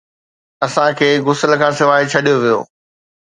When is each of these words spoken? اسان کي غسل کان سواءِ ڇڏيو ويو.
اسان 0.65 0.89
کي 0.99 1.09
غسل 1.25 1.51
کان 1.61 1.71
سواءِ 1.79 2.03
ڇڏيو 2.11 2.37
ويو. 2.43 2.59